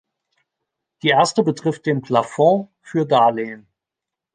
Die 1.03 1.09
erste 1.09 1.43
betrifft 1.43 1.85
den 1.85 2.01
Plafond 2.01 2.71
für 2.81 3.05
Darlehen. 3.05 3.67